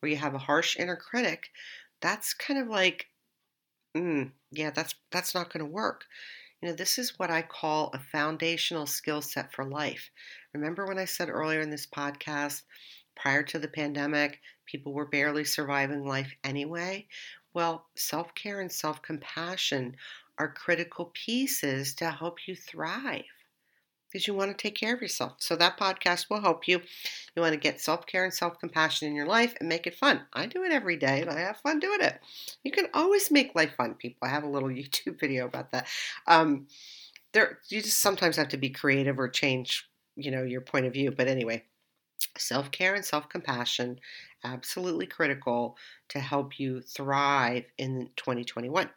[0.02, 1.50] or you have a harsh inner critic,
[2.00, 3.06] that's kind of like,
[3.96, 6.04] mm, yeah, that's that's not going to work.
[6.60, 10.10] You know, this is what I call a foundational skill set for life.
[10.52, 12.62] Remember when I said earlier in this podcast,
[13.14, 17.08] prior to the pandemic, people were barely surviving life anyway?
[17.52, 19.96] Well, self care and self compassion
[20.38, 23.24] are critical pieces to help you thrive
[24.10, 25.34] because you want to take care of yourself.
[25.38, 26.80] So that podcast will help you.
[27.36, 30.22] You want to get self-care and self-compassion in your life and make it fun.
[30.32, 32.20] I do it every day and I have fun doing it.
[32.64, 34.26] You can always make life fun, people.
[34.26, 35.86] I have a little YouTube video about that.
[36.26, 36.66] Um,
[37.32, 40.94] there you just sometimes have to be creative or change, you know, your point of
[40.94, 41.10] view.
[41.10, 41.64] But anyway,
[42.36, 43.98] self care and self compassion,
[44.44, 45.76] absolutely critical
[46.08, 48.88] to help you thrive in 2021.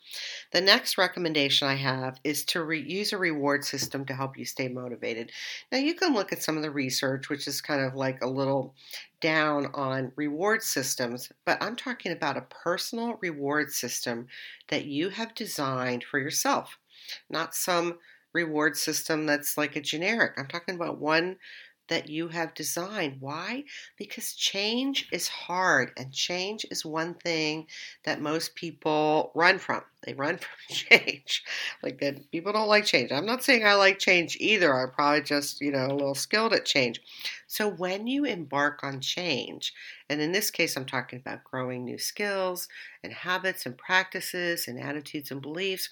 [0.51, 4.45] The next recommendation I have is to re- use a reward system to help you
[4.45, 5.31] stay motivated.
[5.71, 8.27] Now, you can look at some of the research, which is kind of like a
[8.27, 8.73] little
[9.19, 14.27] down on reward systems, but I'm talking about a personal reward system
[14.69, 16.77] that you have designed for yourself,
[17.29, 17.99] not some
[18.33, 20.33] reward system that's like a generic.
[20.37, 21.37] I'm talking about one
[21.91, 23.17] that you have designed.
[23.19, 23.65] Why?
[23.97, 27.67] Because change is hard, and change is one thing
[28.05, 29.81] that most people run from.
[30.03, 31.43] They run from change.
[31.83, 33.11] Like that, people don't like change.
[33.11, 34.73] I'm not saying I like change either.
[34.73, 37.01] I'm probably just, you know, a little skilled at change.
[37.45, 39.73] So when you embark on change,
[40.09, 42.69] and in this case, I'm talking about growing new skills
[43.03, 45.89] and habits and practices and attitudes and beliefs,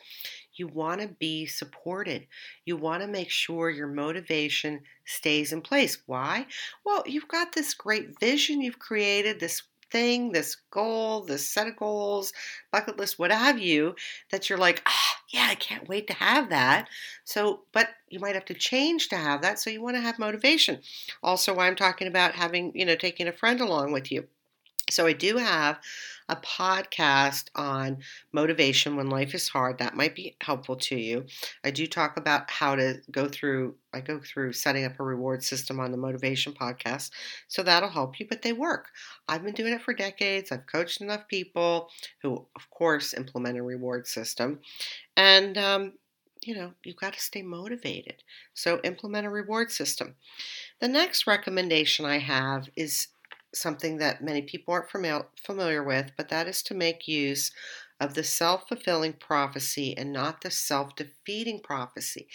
[0.59, 2.27] you want to be supported.
[2.65, 5.97] You want to make sure your motivation stays in place.
[6.05, 6.45] Why?
[6.85, 11.75] Well, you've got this great vision you've created, this thing, this goal, this set of
[11.75, 12.33] goals,
[12.71, 13.95] bucket list, what have you,
[14.29, 16.87] that you're like, ah, yeah, I can't wait to have that.
[17.23, 19.59] So, but you might have to change to have that.
[19.59, 20.79] So you want to have motivation.
[21.23, 24.27] Also, why I'm talking about having, you know, taking a friend along with you.
[24.89, 25.79] So I do have
[26.29, 27.97] a podcast on
[28.31, 29.79] motivation when life is hard.
[29.79, 31.25] That might be helpful to you.
[31.63, 35.43] I do talk about how to go through, I go through setting up a reward
[35.43, 37.11] system on the motivation podcast.
[37.47, 38.87] So that'll help you, but they work.
[39.27, 40.51] I've been doing it for decades.
[40.51, 41.89] I've coached enough people
[42.21, 44.59] who, of course, implement a reward system.
[45.17, 45.93] And, um,
[46.41, 48.23] you know, you've got to stay motivated.
[48.53, 50.15] So implement a reward system.
[50.79, 53.07] The next recommendation I have is
[53.53, 54.89] something that many people aren't
[55.37, 57.51] familiar with, but that is to make use
[57.99, 62.27] of the self fulfilling prophecy and not the self defeating prophecy.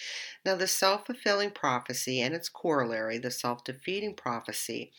[0.45, 4.93] Now, the self fulfilling prophecy and its corollary, the self defeating prophecy,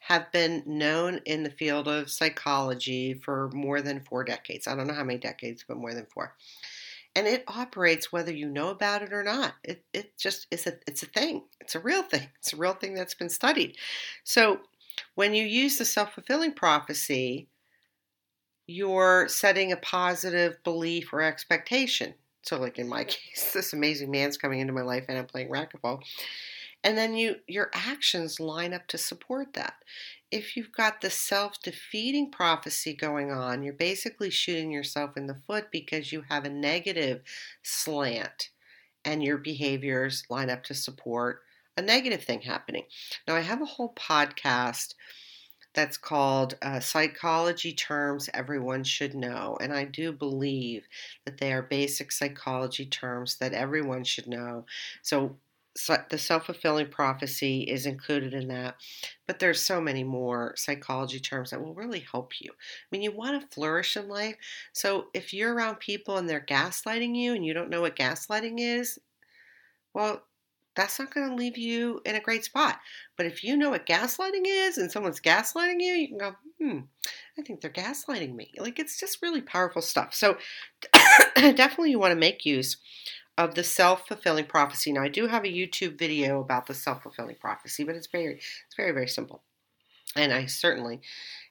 [0.00, 4.66] have been known in the field of psychology for more than four decades.
[4.66, 6.34] I don't know how many decades, but more than four.
[7.14, 9.54] And it operates whether you know about it or not.
[9.64, 11.44] It, it just is a it's a thing.
[11.60, 12.28] It's a real thing.
[12.38, 13.76] It's a real thing that's been studied.
[14.24, 14.60] So
[15.20, 17.46] when you use the self fulfilling prophecy,
[18.66, 22.14] you're setting a positive belief or expectation.
[22.40, 25.50] So, like in my case, this amazing man's coming into my life and I'm playing
[25.50, 26.02] racquetball.
[26.82, 29.74] And then you your actions line up to support that.
[30.30, 35.66] If you've got the self-defeating prophecy going on, you're basically shooting yourself in the foot
[35.70, 37.20] because you have a negative
[37.62, 38.48] slant
[39.04, 41.42] and your behaviors line up to support
[41.76, 42.84] a negative thing happening.
[43.26, 44.94] Now, I have a whole podcast
[45.74, 49.56] that's called uh, Psychology Terms Everyone Should Know.
[49.60, 50.84] And I do believe
[51.24, 54.66] that they are basic psychology terms that everyone should know.
[55.02, 55.36] So,
[55.76, 58.74] so the self-fulfilling prophecy is included in that
[59.28, 63.12] but there's so many more psychology terms that will really help you i mean you
[63.12, 64.34] want to flourish in life
[64.72, 68.56] so if you're around people and they're gaslighting you and you don't know what gaslighting
[68.58, 68.98] is
[69.94, 70.22] well
[70.76, 72.78] that's not going to leave you in a great spot.
[73.16, 76.78] But if you know what gaslighting is and someone's gaslighting you, you can go, hmm,
[77.38, 78.52] I think they're gaslighting me.
[78.58, 80.14] Like it's just really powerful stuff.
[80.14, 80.36] So
[81.36, 82.76] definitely you want to make use
[83.36, 84.92] of the self-fulfilling prophecy.
[84.92, 88.76] Now I do have a YouTube video about the self-fulfilling prophecy, but it's very it's
[88.76, 89.42] very very simple.
[90.16, 91.00] And I certainly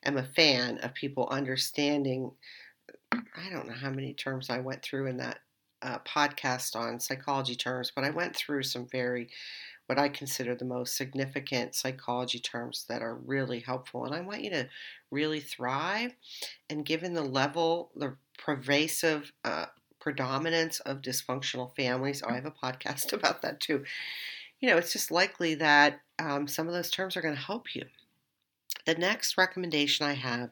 [0.03, 2.31] am a fan of people understanding
[3.11, 5.39] I don't know how many terms I went through in that
[5.81, 9.29] uh, podcast on psychology terms, but I went through some very
[9.89, 14.05] what I consider the most significant psychology terms that are really helpful.
[14.05, 14.69] And I want you to
[15.09, 16.13] really thrive.
[16.69, 19.65] And given the level, the pervasive uh,
[19.99, 23.83] predominance of dysfunctional families, oh, I have a podcast about that too.
[24.59, 27.73] You know, it's just likely that um, some of those terms are going to help
[27.73, 27.85] you.
[28.85, 30.51] The next recommendation I have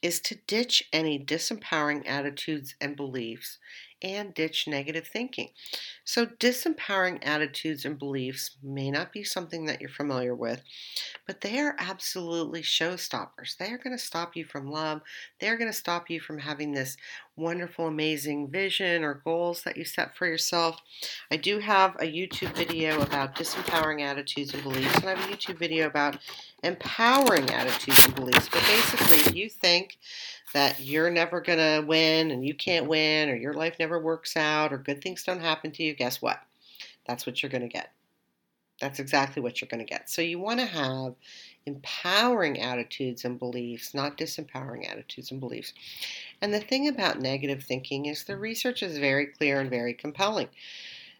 [0.00, 3.58] is to ditch any disempowering attitudes and beliefs
[4.02, 5.50] and ditch negative thinking.
[6.04, 10.62] So, disempowering attitudes and beliefs may not be something that you're familiar with,
[11.26, 13.56] but they are absolutely showstoppers.
[13.56, 15.02] They are going to stop you from love.
[15.40, 16.96] They're going to stop you from having this
[17.40, 20.80] wonderful, amazing vision or goals that you set for yourself.
[21.30, 25.34] I do have a YouTube video about disempowering attitudes and beliefs, and I have a
[25.34, 26.18] YouTube video about
[26.62, 28.48] empowering attitudes and beliefs.
[28.48, 29.98] But basically, if you think
[30.52, 34.36] that you're never going to win and you can't win or your life never works
[34.36, 36.40] out or good things don't happen to you, guess what?
[37.06, 37.90] That's what you're going to get.
[38.80, 40.08] That's exactly what you're going to get.
[40.10, 41.14] So you want to have
[41.66, 45.72] empowering attitudes and beliefs, not disempowering attitudes and beliefs.
[46.40, 50.48] And the thing about negative thinking is the research is very clear and very compelling.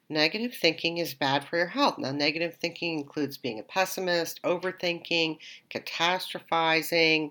[0.09, 1.99] Negative thinking is bad for your health.
[1.99, 5.38] Now, negative thinking includes being a pessimist, overthinking,
[5.70, 7.30] catastrophizing,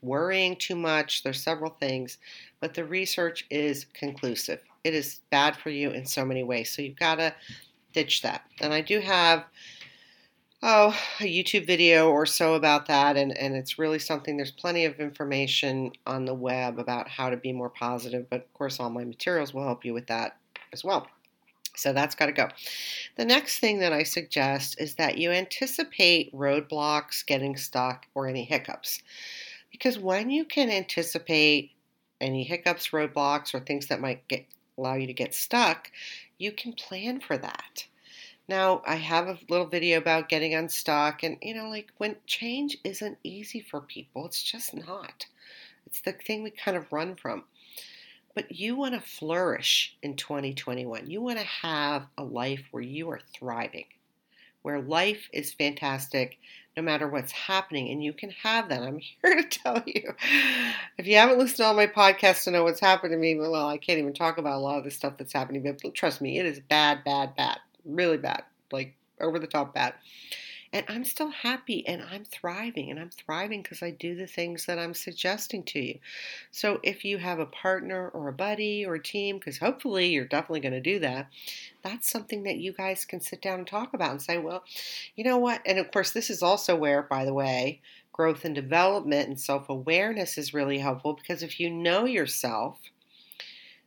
[0.00, 1.24] worrying too much.
[1.24, 2.18] There's several things,
[2.60, 4.60] but the research is conclusive.
[4.84, 6.70] It is bad for you in so many ways.
[6.70, 7.34] So you've got to
[7.92, 8.42] ditch that.
[8.60, 9.44] And I do have
[10.62, 10.88] oh
[11.20, 15.00] a YouTube video or so about that and, and it's really something there's plenty of
[15.00, 19.04] information on the web about how to be more positive, but of course all my
[19.04, 20.36] materials will help you with that
[20.72, 21.06] as well.
[21.76, 22.48] So that's got to go.
[23.16, 28.44] The next thing that I suggest is that you anticipate roadblocks, getting stuck, or any
[28.44, 29.02] hiccups.
[29.70, 31.70] Because when you can anticipate
[32.20, 34.46] any hiccups, roadblocks, or things that might get,
[34.76, 35.90] allow you to get stuck,
[36.38, 37.86] you can plan for that.
[38.50, 42.76] Now, I have a little video about getting unstuck, and you know, like when change
[42.82, 45.26] isn't easy for people, it's just not.
[45.86, 47.44] It's the thing we kind of run from.
[48.34, 51.08] But you want to flourish in 2021.
[51.08, 53.84] You want to have a life where you are thriving,
[54.62, 56.36] where life is fantastic
[56.76, 58.82] no matter what's happening, and you can have that.
[58.82, 60.12] I'm here to tell you.
[60.98, 63.68] If you haven't listened to all my podcasts to know what's happened to me, well,
[63.68, 66.40] I can't even talk about a lot of the stuff that's happening, but trust me,
[66.40, 67.60] it is bad, bad, bad.
[67.84, 68.44] Really bad.
[68.72, 69.94] Like over the top bad.
[70.72, 72.90] And I'm still happy and I'm thriving.
[72.90, 75.98] And I'm thriving because I do the things that I'm suggesting to you.
[76.52, 80.24] So if you have a partner or a buddy or a team, because hopefully you're
[80.24, 81.28] definitely going to do that,
[81.82, 84.62] that's something that you guys can sit down and talk about and say, well,
[85.16, 85.60] you know what?
[85.66, 87.80] And of course, this is also where, by the way,
[88.12, 92.78] growth and development and self awareness is really helpful because if you know yourself,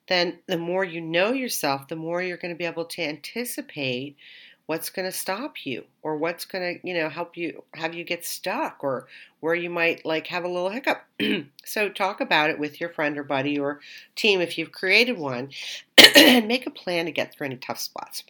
[0.07, 4.17] then the more you know yourself, the more you're going to be able to anticipate
[4.65, 8.03] what's going to stop you or what's going to you know help you have you
[8.03, 9.07] get stuck or
[9.41, 11.03] where you might like have a little hiccup.
[11.65, 13.79] So talk about it with your friend or buddy or
[14.17, 15.49] team if you've created one
[16.15, 18.25] and make a plan to get through any tough spots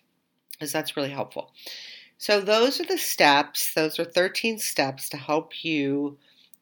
[0.51, 1.51] because that's really helpful.
[2.19, 6.17] So those are the steps those are 13 steps to help you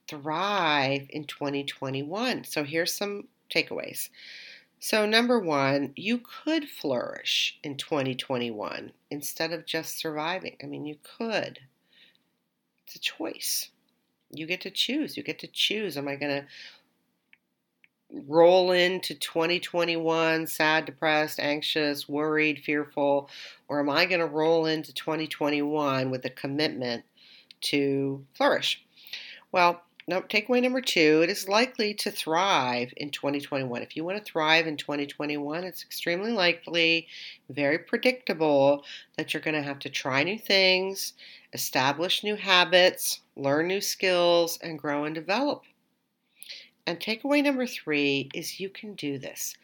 [0.07, 4.09] thrive in 2021 so here's some takeaways
[4.83, 10.57] so, number one, you could flourish in 2021 instead of just surviving.
[10.61, 11.59] I mean, you could.
[12.83, 13.69] It's a choice.
[14.31, 15.15] You get to choose.
[15.15, 15.97] You get to choose.
[15.97, 16.47] Am I going to
[18.27, 23.29] roll into 2021 sad, depressed, anxious, worried, fearful,
[23.67, 27.03] or am I going to roll into 2021 with a commitment
[27.61, 28.83] to flourish?
[29.51, 33.81] Well, no, takeaway number two, it is likely to thrive in 2021.
[33.81, 37.07] If you want to thrive in 2021, it's extremely likely,
[37.49, 38.83] very predictable
[39.15, 41.13] that you're going to have to try new things,
[41.53, 45.63] establish new habits, learn new skills, and grow and develop.
[46.85, 49.55] And takeaway number three is you can do this.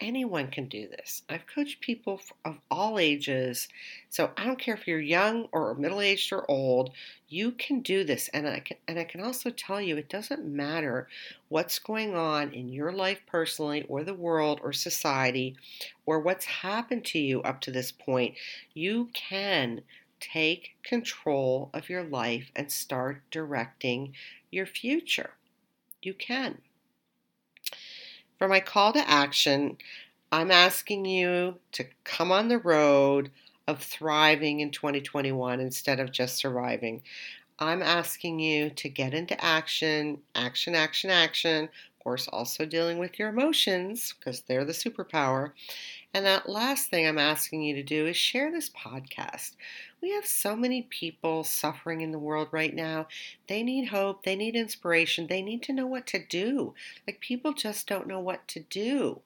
[0.00, 1.22] Anyone can do this.
[1.28, 3.66] I've coached people of all ages.
[4.10, 6.92] So I don't care if you're young or middle aged or old,
[7.28, 8.28] you can do this.
[8.28, 11.08] And I can, and I can also tell you it doesn't matter
[11.48, 15.56] what's going on in your life personally or the world or society
[16.06, 18.34] or what's happened to you up to this point.
[18.74, 19.82] You can
[20.20, 24.14] take control of your life and start directing
[24.50, 25.30] your future.
[26.02, 26.58] You can.
[28.38, 29.78] For my call to action,
[30.30, 33.30] I'm asking you to come on the road
[33.66, 37.02] of thriving in 2021 instead of just surviving.
[37.58, 41.64] I'm asking you to get into action, action, action, action.
[41.64, 45.52] Of course, also dealing with your emotions because they're the superpower.
[46.14, 49.56] And that last thing I'm asking you to do is share this podcast.
[50.00, 53.08] We have so many people suffering in the world right now.
[53.48, 56.74] They need hope, they need inspiration, they need to know what to do.
[57.06, 59.20] Like people just don't know what to do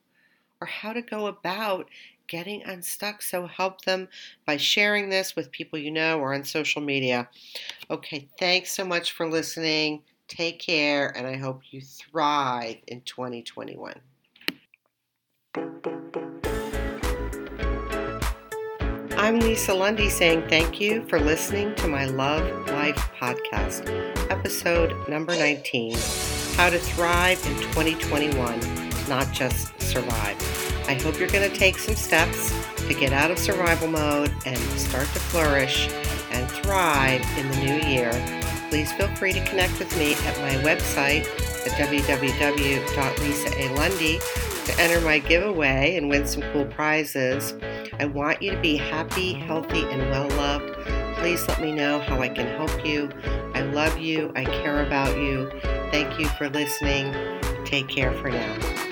[0.61, 1.89] or how to go about
[2.27, 3.21] getting unstuck.
[3.21, 4.09] So help them
[4.47, 7.29] by sharing this with people you know or on social media.
[7.91, 10.03] Okay, thanks so much for listening.
[10.29, 14.01] Take care, and I hope you thrive in 2021.
[19.23, 23.89] I'm Lisa Lundy saying thank you for listening to my Love Life podcast,
[24.29, 25.97] episode number 19
[26.57, 28.59] How to Thrive in 2021,
[29.09, 30.37] Not Just Survive.
[30.89, 32.53] I hope you're going to take some steps
[32.89, 35.89] to get out of survival mode and start to flourish
[36.33, 38.11] and thrive in the new year.
[38.71, 41.27] Please feel free to connect with me at my website
[41.65, 47.55] at www.lisaalundy to enter my giveaway and win some cool prizes.
[47.99, 50.75] I want you to be happy, healthy, and well loved.
[51.19, 53.11] Please let me know how I can help you.
[53.55, 54.33] I love you.
[54.35, 55.51] I care about you.
[55.91, 57.15] Thank you for listening.
[57.65, 58.92] Take care for now.